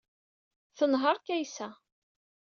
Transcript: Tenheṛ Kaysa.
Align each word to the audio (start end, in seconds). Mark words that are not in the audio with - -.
Tenheṛ 0.77 1.17
Kaysa. 1.25 1.69